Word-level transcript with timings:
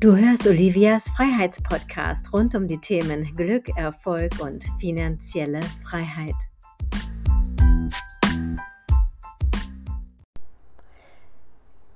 Du 0.00 0.16
hörst 0.16 0.46
Olivias 0.46 1.10
Freiheitspodcast 1.10 2.32
rund 2.32 2.54
um 2.54 2.68
die 2.68 2.78
Themen 2.78 3.34
Glück, 3.34 3.68
Erfolg 3.76 4.38
und 4.38 4.62
finanzielle 4.78 5.60
Freiheit. 5.82 6.36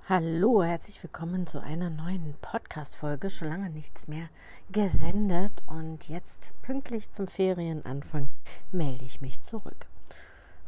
Hallo, 0.08 0.64
herzlich 0.64 1.00
willkommen 1.00 1.46
zu 1.46 1.62
einer 1.62 1.90
neuen 1.90 2.34
Podcast-Folge. 2.42 3.30
Schon 3.30 3.46
lange 3.46 3.70
nichts 3.70 4.08
mehr 4.08 4.28
gesendet 4.72 5.52
und 5.68 6.08
jetzt 6.08 6.50
pünktlich 6.62 7.12
zum 7.12 7.28
Ferienanfang 7.28 8.30
melde 8.72 9.04
ich 9.04 9.20
mich 9.20 9.42
zurück. 9.42 9.86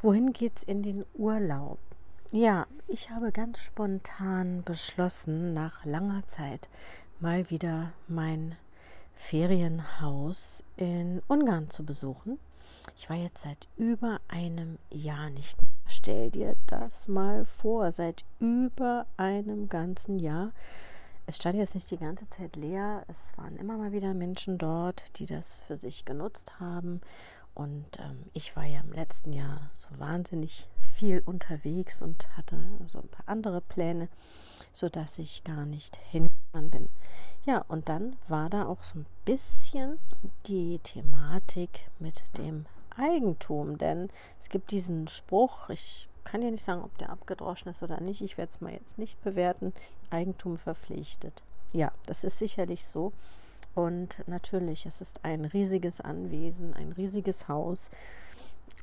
Wohin 0.03 0.32
geht's 0.32 0.62
in 0.62 0.85
den 0.85 1.05
Urlaub? 1.14 1.80
Ja, 2.30 2.66
ich 2.89 3.11
habe 3.11 3.32
ganz 3.32 3.58
spontan 3.58 4.62
beschlossen, 4.64 5.53
nach 5.53 5.85
langer 5.85 6.26
Zeit 6.26 6.68
mal 7.21 7.49
wieder 7.50 7.93
mein 8.09 8.57
Ferienhaus 9.14 10.64
in 10.77 11.22
Ungarn 11.29 11.71
zu 11.71 11.85
besuchen. 11.85 12.39
Ich 12.96 13.09
war 13.09 13.17
jetzt 13.17 13.43
seit 13.43 13.68
über 13.77 14.21
einem 14.29 14.79
Jahr 14.91 15.31
nicht 15.31 15.61
mehr. 15.61 15.71
Stell 15.86 16.31
dir 16.31 16.57
das 16.67 17.08
mal 17.08 17.45
vor, 17.45 17.93
seit 17.93 18.25
über 18.41 19.07
einem 19.17 19.69
ganzen 19.69 20.19
Jahr. 20.19 20.53
Es 21.27 21.36
stand 21.36 21.55
jetzt 21.55 21.75
nicht 21.75 21.91
die 21.91 21.96
ganze 21.96 22.29
Zeit 22.29 22.57
leer. 22.57 23.05
Es 23.08 23.33
waren 23.36 23.57
immer 23.57 23.79
mal 23.79 23.93
wieder 23.93 24.13
Menschen 24.13 24.58
dort, 24.58 25.19
die 25.19 25.27
das 25.27 25.61
für 25.61 25.79
sich 25.79 26.05
genutzt 26.05 26.61
haben. 26.61 27.00
Und 27.55 27.99
ähm, 28.00 28.25
ich 28.33 28.57
war 28.57 28.64
ja 28.64 28.81
im 28.81 28.93
letzten 28.93 29.33
Jahr 29.33 29.71
so 29.72 29.89
wahnsinnig 29.99 30.69
viel 30.94 31.22
unterwegs 31.25 32.03
und 32.03 32.28
hatte 32.36 32.56
so 32.86 32.98
ein 33.00 33.08
paar 33.08 33.28
andere 33.28 33.61
Pläne, 33.61 34.08
sodass 34.72 35.19
ich 35.19 35.44
gar 35.44 35.66
nicht 35.66 35.96
hingefahren 35.96 36.70
bin. 36.70 36.88
Ja, 37.44 37.64
und 37.69 37.88
dann 37.88 38.16
war 38.28 38.48
da 38.48 38.66
auch 38.66 38.82
so 38.82 39.00
ein 39.00 39.06
bisschen 39.24 39.98
die 40.46 40.78
Thematik 40.82 41.88
mit 41.98 42.22
dem 42.38 42.66
Eigentum, 42.96 43.77
denn 43.77 44.08
es 44.41 44.48
gibt 44.48 44.70
diesen 44.70 45.08
Spruch, 45.08 45.69
ich 45.69 46.08
kann 46.22 46.42
ja 46.42 46.50
nicht 46.50 46.64
sagen, 46.64 46.82
ob 46.82 46.97
der 46.98 47.10
abgedroschen 47.10 47.70
ist 47.70 47.82
oder 47.82 48.00
nicht, 48.00 48.22
ich 48.22 48.38
werde 48.38 48.50
es 48.50 48.60
mal 48.60 48.72
jetzt 48.72 48.98
nicht 48.98 49.22
bewerten, 49.22 49.72
Eigentum 50.10 50.58
verpflichtet. 50.58 51.42
Ja, 51.72 51.92
das 52.06 52.24
ist 52.24 52.38
sicherlich 52.38 52.86
so. 52.86 53.12
Und 53.74 54.16
natürlich, 54.28 54.86
es 54.86 55.00
ist 55.00 55.24
ein 55.24 55.44
riesiges 55.44 56.00
Anwesen, 56.00 56.72
ein 56.74 56.92
riesiges 56.92 57.48
Haus 57.48 57.91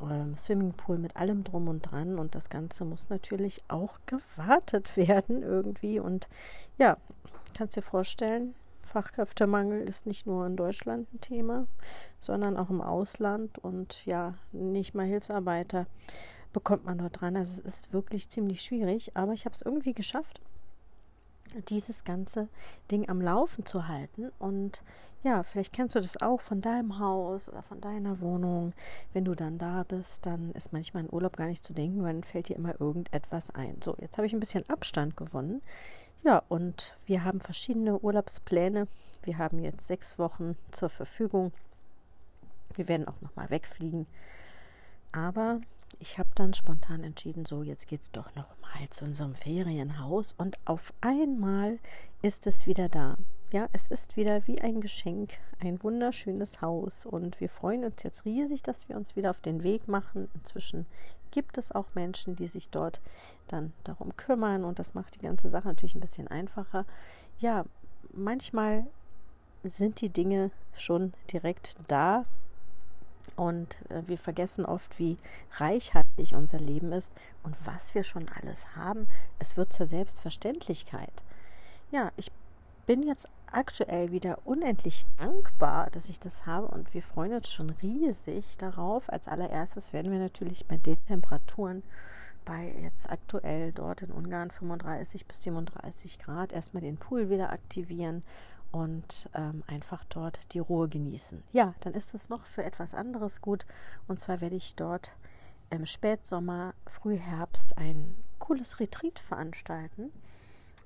ähm, 0.02 0.38
Swimmingpool 0.38 0.98
mit 0.98 1.16
allem 1.16 1.44
drum 1.44 1.68
und 1.68 1.82
dran 1.82 2.20
und 2.20 2.36
das 2.36 2.50
Ganze 2.50 2.86
muss 2.86 3.10
natürlich 3.10 3.64
auch 3.68 4.00
gewartet 4.06 4.96
werden 4.98 5.44
irgendwie 5.44 6.00
und 6.00 6.28
ja, 6.78 6.98
kannst 7.58 7.76
dir 7.76 7.82
vorstellen, 7.82 8.56
Fachkräftemangel 8.84 9.88
ist 9.88 10.06
nicht 10.06 10.26
nur 10.26 10.46
in 10.46 10.58
Deutschland 10.58 11.12
ein 11.14 11.22
Thema, 11.22 11.68
sondern 12.20 12.58
auch 12.58 12.70
im 12.70 12.82
Ausland 12.82 13.58
und 13.60 14.06
ja, 14.06 14.34
nicht 14.52 14.94
mal 14.94 15.06
Hilfsarbeiter 15.06 15.86
bekommt 16.52 16.86
man 16.86 16.98
dort 16.98 17.22
dran. 17.22 17.38
Also 17.38 17.54
es 17.54 17.60
ist 17.60 17.94
wirklich 17.94 18.30
ziemlich 18.30 18.62
schwierig, 18.62 19.16
aber 19.16 19.32
ich 19.32 19.46
habe 19.46 19.56
es 19.56 19.62
irgendwie 19.62 19.94
geschafft 19.94 20.42
dieses 21.70 22.04
ganze 22.04 22.48
Ding 22.90 23.10
am 23.10 23.22
Laufen 23.22 23.66
zu 23.66 23.88
halten. 23.88 24.32
Und 24.40 24.84
ja, 25.24 25.44
vielleicht 25.44 25.74
kennst 25.74 25.96
du 25.96 26.00
das 26.00 26.22
auch 26.22 26.42
von 26.42 26.62
deinem 26.62 27.00
Haus 27.00 27.50
oder 27.50 27.62
von 27.64 27.82
deiner 27.82 28.20
Wohnung. 28.22 28.74
Wenn 29.14 29.26
du 29.26 29.36
dann 29.36 29.58
da 29.58 29.84
bist, 29.84 30.26
dann 30.26 30.52
ist 30.52 30.74
manchmal 30.74 31.04
in 31.04 31.14
Urlaub 31.14 31.38
gar 31.38 31.48
nicht 31.48 31.64
zu 31.64 31.74
denken, 31.74 32.04
weil 32.04 32.14
dann 32.14 32.24
fällt 32.24 32.50
dir 32.50 32.56
immer 32.56 32.80
irgendetwas 32.80 33.50
ein. 33.52 33.78
So, 33.84 33.96
jetzt 34.00 34.18
habe 34.18 34.28
ich 34.28 34.34
ein 34.34 34.40
bisschen 34.40 34.68
Abstand 34.70 35.18
gewonnen. 35.18 35.62
Ja, 36.24 36.44
und 36.50 36.96
wir 37.06 37.24
haben 37.24 37.42
verschiedene 37.42 38.00
Urlaubspläne. 38.00 38.88
Wir 39.24 39.38
haben 39.38 39.60
jetzt 39.60 39.88
sechs 39.88 40.18
Wochen 40.20 40.56
zur 40.72 40.90
Verfügung. 40.90 41.52
Wir 42.76 42.88
werden 42.88 43.08
auch 43.08 43.20
nochmal 43.22 43.50
wegfliegen. 43.50 44.08
Aber 45.12 45.62
ich 46.00 46.20
habe 46.20 46.30
dann 46.36 46.54
spontan 46.54 47.04
entschieden, 47.04 47.46
so 47.46 47.64
jetzt 47.64 47.88
geht 47.88 48.02
es 48.02 48.12
doch 48.12 48.34
noch 48.36 48.48
mal 48.62 48.90
zu 48.90 49.06
unserem 49.06 49.36
Ferienhaus 49.36 50.34
und 50.38 50.58
auf 50.66 50.94
einmal 51.02 51.80
ist 52.22 52.48
es 52.48 52.66
wieder 52.68 52.90
da. 52.90 53.18
Ja, 53.52 53.68
es 53.74 53.90
ist 53.90 54.16
wieder 54.16 54.48
wie 54.48 54.62
ein 54.62 54.80
Geschenk, 54.80 55.34
ein 55.60 55.84
wunderschönes 55.84 56.62
Haus 56.62 57.06
und 57.06 57.40
wir 57.42 57.50
freuen 57.50 57.84
uns 57.84 58.02
jetzt 58.04 58.24
riesig, 58.24 58.64
dass 58.64 58.88
wir 58.88 58.96
uns 58.96 59.16
wieder 59.16 59.30
auf 59.32 59.42
den 59.42 59.64
Weg 59.64 59.88
machen. 59.88 60.30
Inzwischen 60.34 60.86
gibt 61.32 61.58
es 61.58 61.72
auch 61.72 61.88
Menschen, 61.94 62.36
die 62.36 62.48
sich 62.48 62.70
dort 62.70 63.02
dann 63.48 63.74
darum 63.84 64.16
kümmern 64.16 64.64
und 64.64 64.80
das 64.80 64.94
macht 64.94 65.16
die 65.16 65.26
ganze 65.26 65.50
Sache 65.50 65.68
natürlich 65.68 65.96
ein 65.96 66.02
bisschen 66.02 66.30
einfacher. 66.30 66.86
Ja, 67.40 67.66
manchmal 68.14 68.86
sind 69.64 70.02
die 70.02 70.10
Dinge 70.10 70.52
schon 70.74 71.14
direkt 71.32 71.76
da, 71.88 72.26
und 73.36 73.78
äh, 73.90 74.04
wir 74.08 74.18
vergessen 74.18 74.66
oft, 74.66 74.98
wie 75.00 75.18
reichhaltig 75.58 76.34
unser 76.34 76.60
Leben 76.60 76.92
ist 76.92 77.14
und 77.44 77.56
was 77.66 77.96
wir 77.96 78.04
schon 78.04 78.26
alles 78.42 78.76
haben. 78.76 79.08
Es 79.40 79.58
wird 79.58 79.74
zur 79.74 79.88
Selbstverständlichkeit. 79.88 81.24
Ja, 81.92 82.12
ich 82.18 82.32
bin 82.86 83.04
jetzt 83.04 83.28
aktuell 83.52 84.12
wieder 84.12 84.40
unendlich 84.46 85.06
dankbar, 85.20 85.90
dass 85.92 86.10
ich 86.10 86.20
das 86.20 86.46
habe 86.46 86.68
und 86.68 86.94
wir 86.94 87.04
freuen 87.04 87.34
uns 87.34 87.50
schon 87.50 87.70
riesig 87.82 88.58
darauf. 88.58 89.10
Als 89.12 89.28
allererstes 89.28 89.94
werden 89.94 90.12
wir 90.12 90.20
natürlich 90.20 90.66
bei 90.66 90.78
den 90.78 90.98
Temperaturen 91.06 91.84
bei 92.46 92.74
jetzt 92.82 93.10
aktuell 93.10 93.72
dort 93.72 94.02
in 94.02 94.12
Ungarn 94.12 94.52
35 94.52 95.26
bis 95.28 95.44
37 95.44 96.20
Grad 96.20 96.54
erstmal 96.54 96.82
den 96.82 96.98
Pool 96.98 97.30
wieder 97.30 97.52
aktivieren 97.52 98.24
und 98.72 99.30
ähm, 99.34 99.64
einfach 99.68 100.04
dort 100.06 100.40
die 100.54 100.60
Ruhe 100.60 100.88
genießen. 100.88 101.44
Ja, 101.52 101.74
dann 101.82 101.94
ist 101.94 102.14
es 102.14 102.30
noch 102.30 102.46
für 102.46 102.64
etwas 102.64 102.94
anderes 102.94 103.42
gut. 103.42 103.66
Und 104.08 104.20
zwar 104.20 104.42
werde 104.42 104.56
ich 104.56 104.76
dort 104.76 105.12
im 105.70 105.86
Spätsommer, 105.86 106.74
Frühherbst 106.86 107.78
ein 107.78 108.16
cooles 108.40 108.80
Retreat 108.80 109.20
veranstalten. 109.20 110.12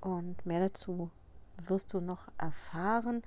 Und 0.01 0.45
mehr 0.45 0.59
dazu 0.59 1.09
wirst 1.57 1.93
du 1.93 2.01
noch 2.01 2.27
erfahren. 2.37 3.23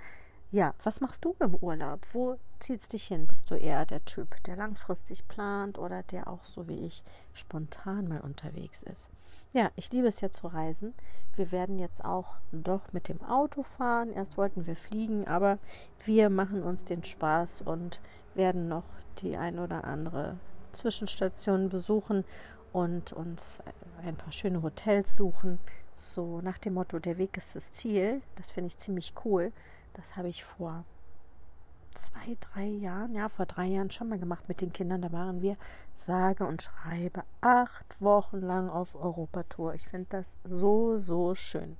Ja, 0.50 0.74
was 0.82 1.02
machst 1.02 1.26
du 1.26 1.36
im 1.40 1.56
Urlaub? 1.56 2.06
Wo 2.14 2.38
ziehst 2.58 2.94
dich 2.94 3.04
hin? 3.04 3.26
Bist 3.26 3.50
du 3.50 3.54
eher 3.54 3.84
der 3.84 4.02
Typ, 4.06 4.42
der 4.44 4.56
langfristig 4.56 5.28
plant 5.28 5.76
oder 5.78 6.02
der 6.04 6.26
auch 6.26 6.42
so 6.44 6.66
wie 6.68 6.86
ich 6.86 7.04
spontan 7.34 8.08
mal 8.08 8.22
unterwegs 8.22 8.82
ist? 8.82 9.10
Ja, 9.52 9.70
ich 9.76 9.92
liebe 9.92 10.06
es 10.06 10.22
ja 10.22 10.30
zu 10.30 10.46
reisen. 10.46 10.94
Wir 11.36 11.52
werden 11.52 11.78
jetzt 11.78 12.02
auch 12.02 12.36
doch 12.50 12.94
mit 12.94 13.08
dem 13.08 13.22
Auto 13.22 13.62
fahren. 13.62 14.10
Erst 14.10 14.38
wollten 14.38 14.66
wir 14.66 14.74
fliegen, 14.74 15.28
aber 15.28 15.58
wir 16.06 16.30
machen 16.30 16.62
uns 16.62 16.82
den 16.82 17.04
Spaß 17.04 17.60
und 17.60 18.00
werden 18.34 18.68
noch 18.68 18.84
die 19.18 19.36
ein 19.36 19.58
oder 19.58 19.84
andere 19.84 20.38
Zwischenstation 20.72 21.68
besuchen 21.68 22.24
und 22.72 23.12
uns 23.12 23.62
ein 24.02 24.16
paar 24.16 24.32
schöne 24.32 24.62
Hotels 24.62 25.14
suchen. 25.14 25.58
So 25.94 26.40
nach 26.40 26.56
dem 26.56 26.74
Motto, 26.74 27.00
der 27.00 27.18
Weg 27.18 27.36
ist 27.36 27.54
das 27.54 27.70
Ziel. 27.72 28.22
Das 28.36 28.50
finde 28.50 28.68
ich 28.68 28.78
ziemlich 28.78 29.12
cool. 29.26 29.52
Das 29.98 30.16
habe 30.16 30.28
ich 30.28 30.44
vor 30.44 30.84
zwei, 31.92 32.36
drei 32.40 32.66
Jahren, 32.66 33.16
ja, 33.16 33.28
vor 33.28 33.46
drei 33.46 33.66
Jahren 33.66 33.90
schon 33.90 34.08
mal 34.08 34.18
gemacht 34.18 34.48
mit 34.48 34.60
den 34.60 34.72
Kindern. 34.72 35.02
Da 35.02 35.10
waren 35.10 35.42
wir 35.42 35.56
sage 35.96 36.46
und 36.46 36.62
schreibe 36.62 37.24
acht 37.40 38.00
Wochen 38.00 38.40
lang 38.40 38.70
auf 38.70 38.94
Europatour. 38.94 39.74
Ich 39.74 39.88
finde 39.88 40.06
das 40.10 40.26
so, 40.44 41.00
so 41.00 41.34
schön. 41.34 41.76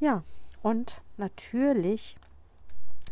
Ja, 0.00 0.24
und 0.62 1.00
natürlich 1.16 2.16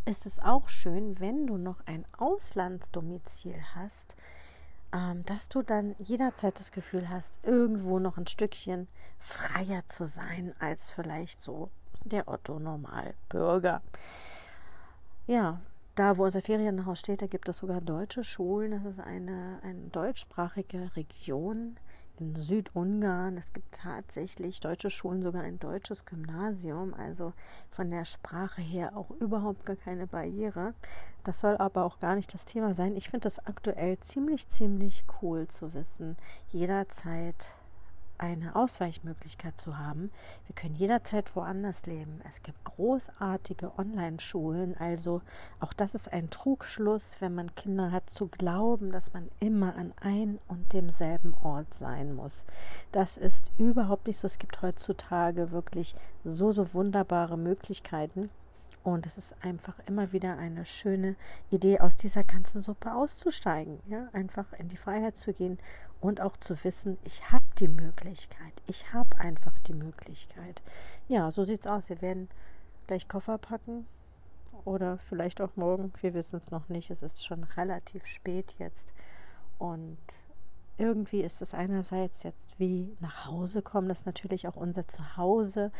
ist 0.06 0.26
es 0.26 0.40
auch 0.40 0.68
schön, 0.68 1.20
wenn 1.20 1.46
du 1.46 1.56
noch 1.56 1.78
ein 1.86 2.04
Auslandsdomizil 2.18 3.54
hast, 3.76 4.16
ähm, 4.92 5.24
dass 5.24 5.48
du 5.48 5.62
dann 5.62 5.94
jederzeit 6.00 6.58
das 6.58 6.72
Gefühl 6.72 7.08
hast, 7.08 7.38
irgendwo 7.44 8.00
noch 8.00 8.16
ein 8.16 8.26
Stückchen 8.26 8.88
freier 9.20 9.86
zu 9.86 10.04
sein 10.04 10.52
als 10.58 10.90
vielleicht 10.90 11.40
so 11.40 11.70
der 12.04 12.28
Otto 12.28 12.58
Normalbürger. 12.58 13.82
Ja, 15.26 15.60
da 15.94 16.16
wo 16.16 16.24
unser 16.24 16.42
Ferienhaus 16.42 17.00
steht, 17.00 17.22
da 17.22 17.26
gibt 17.26 17.48
es 17.48 17.58
sogar 17.58 17.80
deutsche 17.80 18.22
Schulen. 18.22 18.70
Das 18.70 18.84
ist 18.84 19.00
eine, 19.00 19.58
eine 19.62 19.88
deutschsprachige 19.88 20.94
Region 20.94 21.76
in 22.20 22.36
Südungarn. 22.36 23.36
Es 23.36 23.52
gibt 23.52 23.74
tatsächlich 23.74 24.60
deutsche 24.60 24.90
Schulen, 24.90 25.22
sogar 25.22 25.42
ein 25.42 25.58
deutsches 25.58 26.04
Gymnasium. 26.04 26.94
Also 26.94 27.32
von 27.70 27.90
der 27.90 28.04
Sprache 28.04 28.62
her 28.62 28.96
auch 28.96 29.10
überhaupt 29.20 29.66
gar 29.66 29.76
keine 29.76 30.06
Barriere. 30.06 30.74
Das 31.24 31.40
soll 31.40 31.56
aber 31.56 31.84
auch 31.84 31.98
gar 32.00 32.14
nicht 32.14 32.32
das 32.32 32.44
Thema 32.44 32.74
sein. 32.74 32.96
Ich 32.96 33.10
finde 33.10 33.24
das 33.24 33.44
aktuell 33.44 33.98
ziemlich, 33.98 34.48
ziemlich 34.48 35.04
cool 35.20 35.48
zu 35.48 35.74
wissen. 35.74 36.16
Jederzeit 36.52 37.52
eine 38.18 38.54
Ausweichmöglichkeit 38.56 39.60
zu 39.60 39.78
haben. 39.78 40.10
Wir 40.46 40.54
können 40.54 40.74
jederzeit 40.74 41.34
woanders 41.34 41.86
leben. 41.86 42.20
Es 42.28 42.42
gibt 42.42 42.62
großartige 42.64 43.78
Online-Schulen. 43.78 44.76
Also 44.78 45.22
auch 45.60 45.72
das 45.72 45.94
ist 45.94 46.12
ein 46.12 46.30
Trugschluss, 46.30 47.16
wenn 47.20 47.34
man 47.34 47.54
Kinder 47.54 47.92
hat, 47.92 48.10
zu 48.10 48.26
glauben, 48.28 48.92
dass 48.92 49.12
man 49.12 49.28
immer 49.40 49.76
an 49.76 49.92
ein 50.00 50.38
und 50.48 50.72
demselben 50.72 51.34
Ort 51.42 51.72
sein 51.74 52.14
muss. 52.14 52.44
Das 52.92 53.16
ist 53.16 53.52
überhaupt 53.58 54.06
nicht 54.06 54.18
so. 54.18 54.26
Es 54.26 54.38
gibt 54.38 54.62
heutzutage 54.62 55.52
wirklich 55.52 55.94
so, 56.24 56.52
so 56.52 56.74
wunderbare 56.74 57.38
Möglichkeiten. 57.38 58.30
Und 58.88 59.04
es 59.04 59.18
ist 59.18 59.34
einfach 59.44 59.74
immer 59.86 60.12
wieder 60.12 60.38
eine 60.38 60.64
schöne 60.64 61.14
Idee, 61.50 61.78
aus 61.78 61.94
dieser 61.94 62.24
ganzen 62.24 62.62
Suppe 62.62 62.94
auszusteigen. 62.94 63.80
Ja? 63.86 64.08
Einfach 64.14 64.50
in 64.54 64.68
die 64.68 64.78
Freiheit 64.78 65.14
zu 65.14 65.34
gehen 65.34 65.58
und 66.00 66.22
auch 66.22 66.38
zu 66.38 66.56
wissen, 66.64 66.96
ich 67.04 67.30
habe 67.30 67.44
die 67.58 67.68
Möglichkeit. 67.68 68.54
Ich 68.66 68.94
habe 68.94 69.18
einfach 69.18 69.58
die 69.66 69.74
Möglichkeit. 69.74 70.62
Ja, 71.06 71.30
so 71.30 71.44
sieht 71.44 71.60
es 71.60 71.66
aus. 71.66 71.90
Wir 71.90 72.00
werden 72.00 72.30
gleich 72.86 73.08
Koffer 73.08 73.36
packen 73.36 73.86
oder 74.64 74.96
vielleicht 74.96 75.42
auch 75.42 75.54
morgen. 75.56 75.92
Wir 76.00 76.14
wissen 76.14 76.36
es 76.36 76.50
noch 76.50 76.70
nicht. 76.70 76.90
Es 76.90 77.02
ist 77.02 77.26
schon 77.26 77.44
relativ 77.44 78.06
spät 78.06 78.54
jetzt. 78.58 78.94
Und 79.58 79.98
irgendwie 80.78 81.22
ist 81.22 81.42
es 81.42 81.54
einerseits 81.54 82.22
jetzt 82.22 82.58
wie 82.58 82.96
nach 83.00 83.26
Hause 83.26 83.62
kommen, 83.62 83.88
das 83.88 84.00
ist 84.00 84.06
natürlich 84.06 84.46
auch 84.46 84.56
unser 84.56 84.86
Zuhause. 84.86 85.72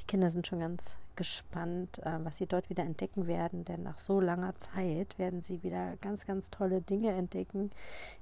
Die 0.00 0.04
Kinder 0.04 0.28
sind 0.28 0.46
schon 0.46 0.60
ganz 0.60 0.96
gespannt, 1.14 2.00
äh, 2.00 2.18
was 2.24 2.38
sie 2.38 2.46
dort 2.46 2.68
wieder 2.68 2.82
entdecken 2.82 3.26
werden, 3.26 3.64
denn 3.64 3.82
nach 3.82 3.98
so 3.98 4.20
langer 4.20 4.56
Zeit 4.56 5.18
werden 5.18 5.40
sie 5.42 5.62
wieder 5.62 5.96
ganz, 6.00 6.26
ganz 6.26 6.50
tolle 6.50 6.80
Dinge 6.80 7.12
entdecken 7.12 7.70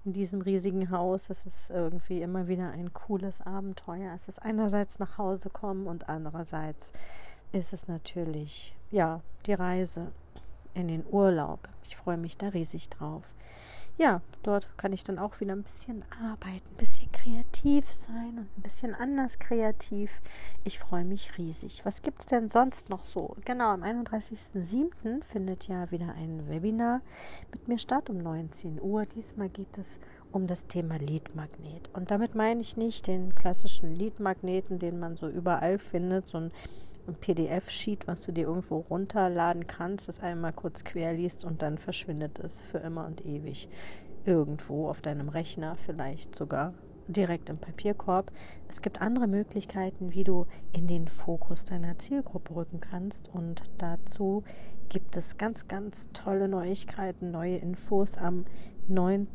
in 0.04 0.12
diesem 0.12 0.42
riesigen 0.42 0.90
Haus. 0.90 1.28
Das 1.28 1.46
ist 1.46 1.70
irgendwie 1.70 2.20
immer 2.20 2.48
wieder 2.48 2.70
ein 2.70 2.92
cooles 2.92 3.40
Abenteuer. 3.40 4.12
Es 4.14 4.28
ist 4.28 4.42
einerseits 4.42 4.98
nach 4.98 5.16
Hause 5.16 5.48
kommen 5.48 5.86
und 5.86 6.08
andererseits 6.08 6.92
ist 7.52 7.72
es 7.72 7.88
natürlich, 7.88 8.76
ja, 8.90 9.22
die 9.46 9.54
Reise 9.54 10.12
in 10.75 10.88
den 10.88 11.04
Urlaub. 11.10 11.69
Ich 11.84 11.96
freue 11.96 12.19
mich 12.19 12.36
da 12.36 12.48
riesig 12.48 12.90
drauf 12.90 13.22
ja, 13.99 14.23
dort 14.45 14.69
kann 14.79 14.93
ich 14.93 15.03
dann 15.03 15.19
auch 15.19 15.41
wieder 15.41 15.53
ein 15.53 15.65
bisschen 15.65 16.05
arbeiten, 16.25 16.67
ein 16.71 16.77
bisschen 16.77 17.11
kreativ 17.11 17.93
sein 17.93 18.39
und 18.39 18.49
ein 18.56 18.62
bisschen 18.62 18.95
anders 18.95 19.41
kreativ. 19.41 20.11
Ich 20.62 20.79
freue 20.79 21.05
mich 21.05 21.37
riesig. 21.37 21.85
Was 21.85 22.03
gibt 22.03 22.21
es 22.21 22.27
denn 22.27 22.49
sonst 22.49 22.91
noch 22.91 23.05
so? 23.05 23.37
Genau, 23.45 23.71
am 23.71 23.83
31.07. 23.83 25.25
findet 25.25 25.67
ja 25.67 25.91
wieder 25.91 26.15
ein 26.15 26.49
Webinar 26.49 27.00
mit 27.50 27.67
mir 27.67 27.79
statt 27.79 28.09
um 28.09 28.19
19 28.19 28.81
Uhr. 28.81 29.05
Diesmal 29.05 29.49
geht 29.49 29.77
es 29.77 29.99
um 30.31 30.47
das 30.47 30.69
Thema 30.69 30.97
Leadmagnet. 30.99 31.91
Und 31.93 32.12
damit 32.12 32.37
meine 32.37 32.61
ich 32.61 32.77
nicht 32.77 33.09
den 33.09 33.35
klassischen 33.35 33.95
Leadmagneten, 33.95 34.79
den 34.79 35.00
man 35.00 35.17
so 35.17 35.29
überall 35.29 35.79
findet, 35.79 36.29
so 36.29 36.39
ein 36.39 36.53
ein 37.08 37.16
PDF-Sheet, 37.16 38.06
was 38.06 38.22
du 38.22 38.32
dir 38.32 38.46
irgendwo 38.46 38.78
runterladen 38.78 39.66
kannst, 39.66 40.08
das 40.08 40.20
einmal 40.20 40.52
kurz 40.52 40.84
quer 40.84 41.12
liest 41.12 41.44
und 41.44 41.62
dann 41.62 41.78
verschwindet 41.78 42.38
es 42.38 42.62
für 42.62 42.78
immer 42.78 43.06
und 43.06 43.25
ewig 43.25 43.69
irgendwo 44.25 44.88
auf 44.88 45.00
deinem 45.00 45.28
Rechner, 45.28 45.76
vielleicht 45.76 46.34
sogar 46.34 46.75
direkt 47.08 47.49
im 47.49 47.58
Papierkorb. 47.58 48.31
Es 48.69 48.82
gibt 48.82 49.00
andere 49.00 49.26
Möglichkeiten, 49.26 50.12
wie 50.12 50.25
du 50.25 50.46
in 50.72 50.87
den 50.87 51.08
Fokus 51.08 51.64
deiner 51.64 51.99
Zielgruppe 51.99 52.55
rücken 52.55 52.81
kannst 52.81 53.28
und 53.34 53.62
dazu 53.78 54.44
gibt 54.88 55.16
es 55.16 55.38
ganz, 55.38 55.69
ganz 55.69 56.11
tolle 56.12 56.49
Neuigkeiten, 56.49 57.31
neue 57.31 57.56
Infos 57.56 58.19
am 58.19 58.44
9. 58.88 59.26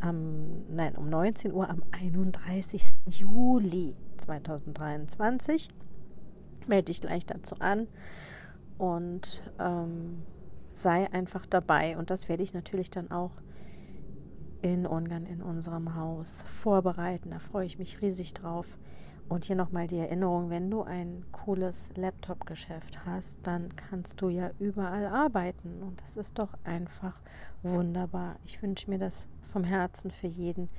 Am, 0.00 0.64
nein, 0.70 0.94
um 0.94 1.08
19 1.08 1.52
Uhr 1.52 1.68
am 1.68 1.82
31. 1.90 2.94
Juli 3.06 3.96
2023 4.18 5.68
melde 6.68 6.86
dich 6.86 7.00
gleich 7.00 7.26
dazu 7.26 7.56
an 7.58 7.88
und 8.78 9.42
ähm, 9.58 10.22
sei 10.72 11.12
einfach 11.12 11.46
dabei. 11.46 11.96
Und 11.96 12.10
das 12.10 12.28
werde 12.28 12.42
ich 12.42 12.54
natürlich 12.54 12.90
dann 12.90 13.10
auch 13.10 13.32
in 14.62 14.86
Ungarn 14.86 15.26
in 15.26 15.42
unserem 15.42 15.94
Haus 15.94 16.42
vorbereiten. 16.42 17.30
Da 17.30 17.38
freue 17.38 17.66
ich 17.66 17.78
mich 17.78 18.00
riesig 18.00 18.34
drauf. 18.34 18.78
Und 19.28 19.44
hier 19.44 19.56
nochmal 19.56 19.86
die 19.86 19.98
Erinnerung, 19.98 20.48
wenn 20.48 20.70
du 20.70 20.82
ein 20.82 21.22
cooles 21.32 21.90
Laptop-Geschäft 21.96 23.04
hast, 23.04 23.38
dann 23.42 23.76
kannst 23.76 24.22
du 24.22 24.30
ja 24.30 24.50
überall 24.58 25.04
arbeiten. 25.06 25.82
Und 25.82 26.00
das 26.00 26.16
ist 26.16 26.38
doch 26.38 26.54
einfach 26.64 27.20
wunderbar. 27.62 28.36
Ich 28.44 28.62
wünsche 28.62 28.88
mir 28.88 28.98
das 28.98 29.28
vom 29.52 29.64
Herzen 29.64 30.10
für 30.10 30.28
jeden, 30.28 30.70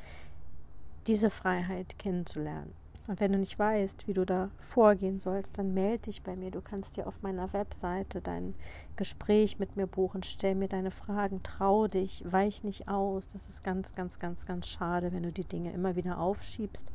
diese 1.06 1.30
Freiheit 1.30 2.00
kennenzulernen. 2.00 2.74
Und 3.10 3.20
wenn 3.20 3.32
du 3.32 3.40
nicht 3.40 3.58
weißt, 3.58 4.06
wie 4.08 4.14
du 4.14 4.24
da 4.24 4.52
vorgehen 4.60 5.20
sollst, 5.20 5.58
dann 5.58 5.74
melde 5.74 6.04
dich 6.04 6.22
bei 6.22 6.36
mir. 6.36 6.52
Du 6.52 6.62
kannst 6.62 6.96
dir 6.96 7.08
auf 7.08 7.24
meiner 7.24 7.52
Webseite 7.54 8.22
dein 8.22 8.54
Gespräch 8.98 9.58
mit 9.58 9.76
mir 9.76 9.88
buchen. 9.88 10.22
Stell 10.22 10.54
mir 10.54 10.68
deine 10.68 10.92
Fragen, 10.92 11.42
trau 11.42 11.88
dich, 11.88 12.24
weich 12.32 12.64
nicht 12.64 12.88
aus. 12.88 13.28
Das 13.28 13.50
ist 13.50 13.64
ganz, 13.64 13.96
ganz, 13.96 14.20
ganz, 14.20 14.46
ganz 14.46 14.68
schade, 14.68 15.12
wenn 15.12 15.24
du 15.24 15.32
die 15.32 15.44
Dinge 15.44 15.72
immer 15.72 15.96
wieder 15.96 16.20
aufschiebst. 16.20 16.92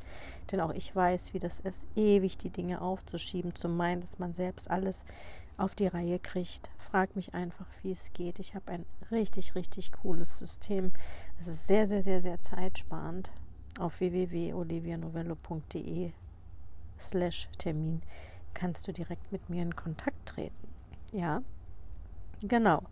Denn 0.52 0.60
auch 0.60 0.70
ich 0.70 0.94
weiß, 0.94 1.34
wie 1.34 1.40
das 1.40 1.58
ist, 1.58 1.84
ewig 1.96 2.38
die 2.38 2.50
Dinge 2.50 2.80
aufzuschieben, 2.80 3.56
zu 3.56 3.68
meinen, 3.68 4.00
dass 4.00 4.20
man 4.20 4.32
selbst 4.34 4.70
alles 4.70 5.04
auf 5.56 5.74
die 5.74 5.88
Reihe 5.88 6.20
kriegt. 6.20 6.70
Frag 6.78 7.16
mich 7.16 7.34
einfach, 7.34 7.66
wie 7.82 7.90
es 7.90 8.12
geht. 8.12 8.38
Ich 8.38 8.54
habe 8.54 8.70
ein 8.70 8.86
richtig, 9.10 9.56
richtig 9.56 9.90
cooles 9.90 10.38
System. 10.38 10.92
Es 11.40 11.48
ist 11.48 11.66
sehr, 11.66 11.88
sehr, 11.88 12.04
sehr, 12.04 12.22
sehr 12.22 12.40
zeitsparend 12.40 13.32
auf 13.78 14.00
www.olivianovello.de 14.00 16.12
slash 16.98 17.48
Termin 17.58 18.02
kannst 18.54 18.86
du 18.86 18.92
direkt 18.92 19.32
mit 19.32 19.50
mir 19.50 19.62
in 19.62 19.76
Kontakt 19.76 20.26
treten. 20.26 20.68
Ja, 21.12 21.42
genau. 22.42 22.82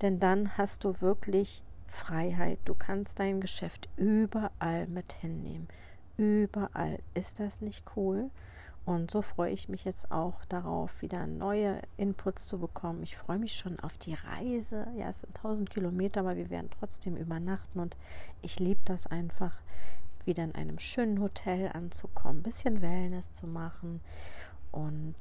Denn 0.00 0.20
dann 0.20 0.56
hast 0.56 0.84
du 0.84 1.00
wirklich 1.00 1.62
Freiheit. 1.88 2.58
Du 2.64 2.74
kannst 2.74 3.20
dein 3.20 3.40
Geschäft 3.40 3.88
überall 3.96 4.86
mit 4.86 5.12
hinnehmen. 5.12 5.68
Überall. 6.16 7.00
Ist 7.14 7.40
das 7.40 7.60
nicht 7.60 7.84
cool? 7.96 8.30
Und 8.88 9.10
so 9.10 9.20
freue 9.20 9.52
ich 9.52 9.68
mich 9.68 9.84
jetzt 9.84 10.10
auch 10.10 10.46
darauf, 10.46 11.02
wieder 11.02 11.26
neue 11.26 11.82
Inputs 11.98 12.46
zu 12.46 12.58
bekommen. 12.58 13.02
Ich 13.02 13.18
freue 13.18 13.38
mich 13.38 13.54
schon 13.54 13.78
auf 13.80 13.98
die 13.98 14.14
Reise. 14.14 14.86
Ja, 14.96 15.10
es 15.10 15.20
sind 15.20 15.36
1000 15.36 15.68
Kilometer, 15.68 16.20
aber 16.20 16.36
wir 16.36 16.48
werden 16.48 16.70
trotzdem 16.70 17.14
übernachten 17.14 17.80
und 17.80 17.98
ich 18.40 18.58
liebe 18.58 18.80
das 18.86 19.06
einfach, 19.06 19.52
wieder 20.28 20.44
in 20.44 20.54
einem 20.54 20.78
schönen 20.78 21.20
Hotel 21.20 21.70
anzukommen, 21.72 22.40
ein 22.40 22.42
bisschen 22.44 22.80
Wellness 22.82 23.32
zu 23.32 23.48
machen 23.48 24.00
und 24.70 25.16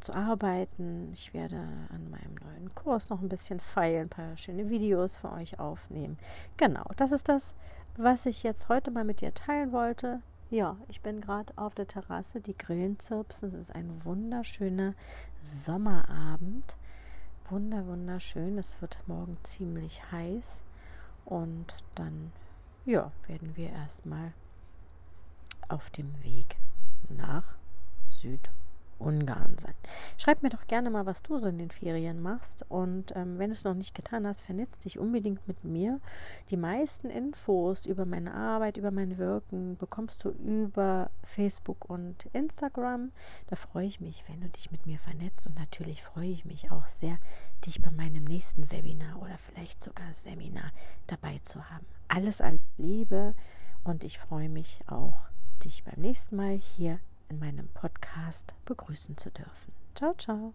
zu 0.00 0.12
arbeiten. 0.12 1.10
Ich 1.14 1.32
werde 1.32 1.56
an 1.56 2.10
meinem 2.10 2.34
neuen 2.44 2.74
Kurs 2.74 3.08
noch 3.08 3.22
ein 3.22 3.30
bisschen 3.30 3.60
feilen, 3.60 4.02
ein 4.02 4.08
paar 4.10 4.36
schöne 4.36 4.68
Videos 4.68 5.16
für 5.16 5.32
euch 5.32 5.58
aufnehmen. 5.58 6.18
Genau, 6.58 6.84
das 6.96 7.12
ist 7.12 7.30
das, 7.30 7.54
was 7.96 8.26
ich 8.26 8.42
jetzt 8.42 8.68
heute 8.68 8.90
mal 8.90 9.04
mit 9.04 9.22
dir 9.22 9.32
teilen 9.32 9.72
wollte. 9.72 10.20
Ja, 10.50 10.76
ich 10.88 11.00
bin 11.00 11.22
gerade 11.22 11.52
auf 11.56 11.74
der 11.74 11.86
Terrasse, 11.86 12.40
die 12.40 12.56
Grillen 12.56 12.98
zirpsen. 12.98 13.48
Es 13.48 13.54
ist 13.54 13.74
ein 13.74 14.04
wunderschöner 14.04 14.94
Sommerabend. 15.42 16.76
Wunder, 17.48 17.86
wunderschön. 17.86 18.58
Es 18.58 18.80
wird 18.80 18.98
morgen 19.06 19.38
ziemlich 19.42 20.02
heiß. 20.12 20.62
Und 21.24 21.74
dann 21.94 22.32
ja, 22.84 23.10
werden 23.26 23.56
wir 23.56 23.70
erstmal 23.70 24.32
auf 25.68 25.90
dem 25.90 26.22
Weg 26.22 26.56
nach 27.08 27.56
Südungarn 28.98 29.56
sein. 29.58 29.74
Schreib 30.18 30.42
mir 30.42 30.50
doch 30.50 30.66
gerne 30.66 30.90
mal, 30.90 31.06
was 31.06 31.22
du 31.22 31.38
so 31.38 31.48
in 31.48 31.58
den 31.58 31.70
Ferien 31.70 32.20
machst. 32.20 32.64
Und 32.68 33.14
ähm, 33.16 33.38
wenn 33.38 33.50
du 33.50 33.54
es 33.54 33.64
noch 33.64 33.74
nicht 33.74 33.94
getan 33.94 34.26
hast, 34.26 34.42
vernetz 34.42 34.78
dich 34.78 34.98
unbedingt 34.98 35.46
mit 35.48 35.64
mir. 35.64 36.00
Die 36.50 36.56
meisten 36.56 37.10
Infos 37.10 37.86
über 37.86 38.06
meine 38.06 38.34
Arbeit, 38.34 38.76
über 38.76 38.90
mein 38.90 39.18
Wirken 39.18 39.76
bekommst 39.76 40.24
du 40.24 40.30
über 40.30 41.10
Facebook 41.22 41.88
und 41.88 42.26
Instagram. 42.32 43.12
Da 43.48 43.56
freue 43.56 43.86
ich 43.86 44.00
mich, 44.00 44.24
wenn 44.28 44.40
du 44.40 44.48
dich 44.48 44.70
mit 44.70 44.86
mir 44.86 44.98
vernetzt. 44.98 45.46
Und 45.46 45.58
natürlich 45.58 46.02
freue 46.02 46.28
ich 46.28 46.44
mich 46.44 46.70
auch 46.70 46.86
sehr, 46.86 47.18
dich 47.66 47.82
bei 47.82 47.90
meinem 47.90 48.24
nächsten 48.24 48.70
Webinar 48.70 49.20
oder 49.20 49.38
vielleicht 49.38 49.82
sogar 49.82 50.12
Seminar 50.12 50.70
dabei 51.06 51.38
zu 51.42 51.70
haben 51.70 51.86
alles, 52.08 52.40
alles 52.40 52.60
Liebe 52.76 53.34
und 53.82 54.04
ich 54.04 54.18
freue 54.18 54.48
mich 54.48 54.80
auch, 54.86 55.26
dich 55.64 55.82
beim 55.82 56.00
nächsten 56.00 56.36
Mal 56.36 56.56
hier 56.56 57.00
in 57.28 57.38
meinem 57.38 57.68
Podcast 57.68 58.54
begrüßen 58.64 59.16
zu 59.16 59.30
dürfen. 59.30 59.72
Ciao, 59.94 60.14
ciao. 60.14 60.54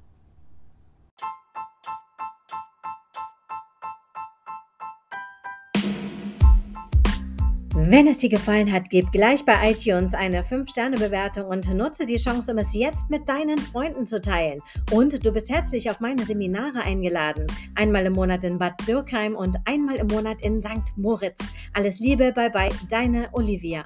Wenn 7.82 8.08
es 8.08 8.18
dir 8.18 8.30
gefallen 8.30 8.72
hat, 8.72 8.90
gib 8.90 9.12
gleich 9.12 9.46
bei 9.46 9.72
iTunes 9.72 10.14
eine 10.14 10.44
5-Sterne-Bewertung 10.44 11.46
und 11.46 11.74
nutze 11.74 12.06
die 12.06 12.18
Chance, 12.18 12.52
um 12.52 12.58
es 12.58 12.74
jetzt 12.74 13.10
mit 13.10 13.28
deinen 13.30 13.58
Freunden 13.58 14.06
zu 14.06 14.22
teilen. 14.22 14.60
Und 14.92 15.26
du 15.26 15.32
bist 15.32 15.50
herzlich 15.50 15.90
auf 15.90 16.00
meine 16.00 16.24
Seminare 16.24 16.82
eingeladen. 16.82 17.48
Einmal 17.76 18.06
im 18.06 18.14
Monat 18.14 18.44
in 18.44 18.60
Bad 18.60 18.86
Dürkheim 18.88 19.36
und 19.36 19.56
einmal 19.66 19.96
im 19.96 20.08
Monat 20.08 20.42
in 20.42 20.62
St. 20.62 20.98
Moritz. 20.98 21.40
Alles 21.74 22.00
Liebe, 22.00 22.34
bye 22.34 22.50
bye, 22.50 22.70
deine 22.90 23.30
Olivia. 23.32 23.86